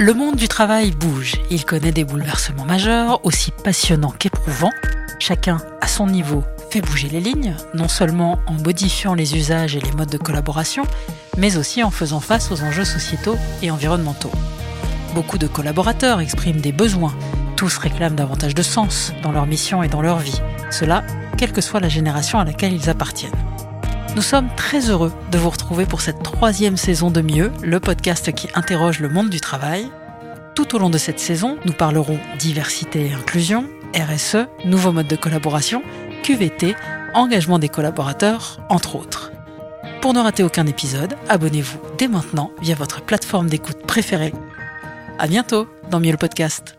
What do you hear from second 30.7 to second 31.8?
au long de cette saison, nous